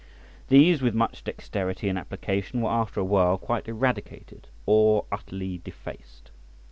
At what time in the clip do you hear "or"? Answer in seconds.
4.65-5.05